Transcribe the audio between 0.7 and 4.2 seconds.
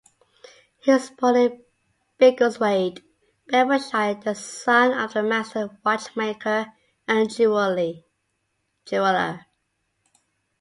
He was born in Biggleswade, Bedfordshire,